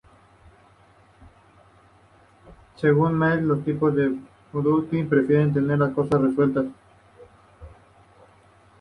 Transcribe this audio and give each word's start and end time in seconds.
Según 2.77 3.19
Myers, 3.19 3.43
los 3.43 3.63
tipos 3.63 3.93
Judging 4.51 5.07
prefieren 5.07 5.53
tener 5.53 5.77
"las 5.77 5.93
cosas 5.93 6.19
resueltas. 6.21 6.65